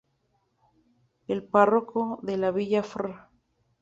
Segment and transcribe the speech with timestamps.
[1.27, 3.13] El párroco de la Villa, Fr.